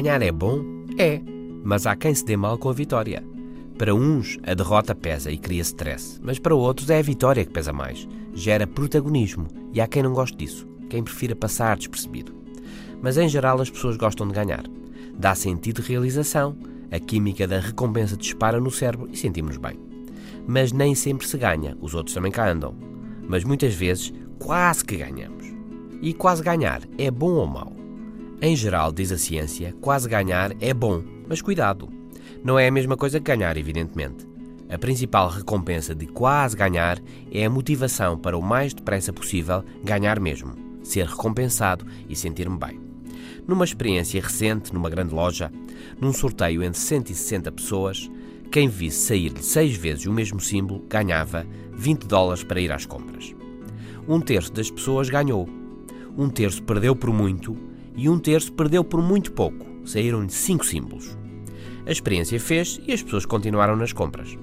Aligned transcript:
Ganhar 0.00 0.22
é 0.22 0.32
bom? 0.32 0.64
É, 0.96 1.20
mas 1.62 1.86
há 1.86 1.94
quem 1.94 2.14
se 2.14 2.24
dê 2.24 2.34
mal 2.34 2.56
com 2.56 2.70
a 2.70 2.72
vitória. 2.72 3.22
Para 3.76 3.94
uns, 3.94 4.38
a 4.44 4.54
derrota 4.54 4.94
pesa 4.94 5.30
e 5.30 5.36
cria 5.36 5.60
stress, 5.60 6.18
mas 6.22 6.38
para 6.38 6.54
outros 6.54 6.88
é 6.88 6.98
a 6.98 7.02
vitória 7.02 7.44
que 7.44 7.52
pesa 7.52 7.70
mais. 7.70 8.08
Gera 8.32 8.66
protagonismo 8.66 9.46
e 9.74 9.78
há 9.78 9.86
quem 9.86 10.02
não 10.02 10.14
goste 10.14 10.38
disso, 10.38 10.66
quem 10.88 11.02
prefira 11.02 11.36
passar 11.36 11.76
despercebido. 11.76 12.34
Mas 13.02 13.18
em 13.18 13.28
geral 13.28 13.60
as 13.60 13.68
pessoas 13.68 13.98
gostam 13.98 14.26
de 14.26 14.32
ganhar. 14.32 14.64
Dá 15.18 15.34
sentido 15.34 15.82
de 15.82 15.88
realização, 15.88 16.56
a 16.90 16.98
química 16.98 17.46
da 17.46 17.60
recompensa 17.60 18.16
dispara 18.16 18.58
no 18.58 18.70
cérebro 18.70 19.06
e 19.12 19.18
sentimos-nos 19.18 19.58
bem. 19.58 19.78
Mas 20.46 20.72
nem 20.72 20.94
sempre 20.94 21.28
se 21.28 21.36
ganha, 21.36 21.76
os 21.78 21.94
outros 21.94 22.14
também 22.14 22.32
cá 22.32 22.48
andam. 22.48 22.74
Mas 23.28 23.44
muitas 23.44 23.74
vezes 23.74 24.14
quase 24.38 24.82
que 24.82 24.96
ganhamos. 24.96 25.44
E 26.00 26.14
quase 26.14 26.42
ganhar 26.42 26.80
é 26.96 27.10
bom 27.10 27.32
ou 27.32 27.46
mau? 27.46 27.79
Em 28.42 28.56
geral, 28.56 28.90
diz 28.90 29.12
a 29.12 29.18
ciência, 29.18 29.74
quase 29.82 30.08
ganhar 30.08 30.56
é 30.60 30.72
bom, 30.72 31.02
mas 31.28 31.42
cuidado 31.42 32.00
não 32.42 32.58
é 32.58 32.66
a 32.66 32.70
mesma 32.70 32.96
coisa 32.96 33.18
que 33.18 33.26
ganhar, 33.26 33.56
evidentemente. 33.58 34.26
A 34.70 34.78
principal 34.78 35.28
recompensa 35.28 35.94
de 35.94 36.06
quase 36.06 36.56
ganhar 36.56 36.98
é 37.30 37.44
a 37.44 37.50
motivação 37.50 38.16
para 38.16 38.38
o 38.38 38.42
mais 38.42 38.72
depressa 38.72 39.12
possível 39.12 39.62
ganhar 39.84 40.18
mesmo, 40.18 40.54
ser 40.82 41.06
recompensado 41.06 41.84
e 42.08 42.16
sentir-me 42.16 42.56
bem. 42.56 42.80
Numa 43.46 43.64
experiência 43.64 44.22
recente, 44.22 44.72
numa 44.72 44.88
grande 44.88 45.14
loja, 45.14 45.52
num 46.00 46.12
sorteio 46.12 46.62
entre 46.62 46.80
160 46.80 47.52
pessoas, 47.52 48.10
quem 48.50 48.68
visse 48.68 49.08
sair-lhe 49.08 49.42
seis 49.42 49.76
vezes 49.76 50.06
o 50.06 50.12
mesmo 50.12 50.40
símbolo 50.40 50.84
ganhava 50.88 51.46
20 51.72 52.06
dólares 52.06 52.42
para 52.42 52.60
ir 52.60 52.72
às 52.72 52.86
compras. 52.86 53.34
Um 54.08 54.20
terço 54.20 54.52
das 54.52 54.70
pessoas 54.70 55.10
ganhou, 55.10 55.48
um 56.16 56.28
terço 56.28 56.62
perdeu 56.62 56.96
por 56.96 57.12
muito 57.12 57.69
e 57.96 58.08
um 58.08 58.18
terço 58.18 58.52
perdeu 58.52 58.82
por 58.84 59.02
muito 59.02 59.32
pouco. 59.32 59.66
Saíram-lhe 59.84 60.30
cinco 60.30 60.64
símbolos. 60.64 61.16
A 61.86 61.90
experiência 61.90 62.38
fez 62.38 62.80
e 62.86 62.92
as 62.92 63.02
pessoas 63.02 63.24
continuaram 63.24 63.76
nas 63.76 63.92
compras. 63.92 64.36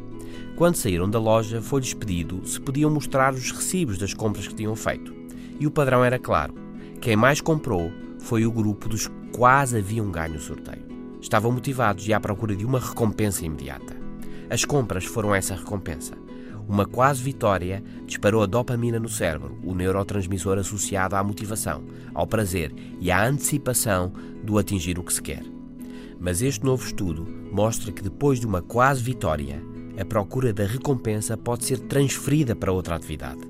Quando 0.55 0.75
saíram 0.75 1.09
da 1.09 1.19
loja, 1.19 1.61
foi-lhes 1.61 1.93
pedido 1.93 2.41
se 2.45 2.59
podiam 2.59 2.89
mostrar 2.89 3.33
os 3.33 3.51
recibos 3.51 3.97
das 3.97 4.13
compras 4.13 4.47
que 4.47 4.55
tinham 4.55 4.75
feito. 4.75 5.13
E 5.59 5.67
o 5.67 5.71
padrão 5.71 6.03
era 6.03 6.17
claro: 6.17 6.53
quem 6.99 7.15
mais 7.15 7.41
comprou 7.41 7.91
foi 8.19 8.45
o 8.45 8.51
grupo 8.51 8.89
dos 8.89 9.07
que 9.07 9.13
quase 9.31 9.77
haviam 9.77 10.09
ganho 10.09 10.35
o 10.35 10.39
sorteio. 10.39 10.85
Estavam 11.21 11.51
motivados 11.51 12.07
e 12.07 12.13
à 12.13 12.19
procura 12.19 12.55
de 12.55 12.65
uma 12.65 12.79
recompensa 12.79 13.45
imediata. 13.45 13.95
As 14.49 14.65
compras 14.65 15.05
foram 15.05 15.33
essa 15.33 15.55
recompensa. 15.55 16.13
Uma 16.67 16.85
quase 16.85 17.23
vitória 17.23 17.81
disparou 18.05 18.43
a 18.43 18.45
dopamina 18.45 18.99
no 18.99 19.07
cérebro, 19.07 19.57
o 19.63 19.73
neurotransmissor 19.73 20.57
associado 20.57 21.15
à 21.15 21.23
motivação, 21.23 21.83
ao 22.13 22.27
prazer 22.27 22.73
e 22.99 23.09
à 23.09 23.25
antecipação 23.25 24.11
do 24.43 24.57
atingir 24.57 24.99
o 24.99 25.03
que 25.03 25.13
se 25.13 25.21
quer. 25.21 25.43
Mas 26.19 26.41
este 26.41 26.65
novo 26.65 26.85
estudo 26.85 27.25
mostra 27.51 27.91
que 27.91 28.01
depois 28.01 28.39
de 28.39 28.45
uma 28.45 28.61
quase 28.61 29.01
vitória, 29.01 29.61
a 29.99 30.03
procura 30.03 30.51
da 30.51 30.65
recompensa 30.65 31.37
pode 31.37 31.65
ser 31.65 31.79
transferida 31.79 32.55
para 32.55 32.71
outra 32.71 32.95
atividade. 32.95 33.41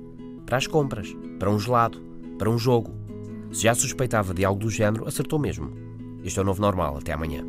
Para 0.46 0.56
as 0.56 0.66
compras, 0.66 1.14
para 1.38 1.50
um 1.50 1.58
gelado, 1.58 2.00
para 2.38 2.48
um 2.48 2.58
jogo. 2.58 2.94
Se 3.52 3.62
já 3.62 3.74
suspeitava 3.74 4.32
de 4.32 4.44
algo 4.44 4.60
do 4.60 4.70
género, 4.70 5.06
acertou 5.06 5.38
mesmo. 5.38 5.72
Este 6.24 6.38
é 6.38 6.42
o 6.42 6.44
novo 6.44 6.60
normal. 6.60 6.96
Até 6.98 7.12
amanhã. 7.12 7.44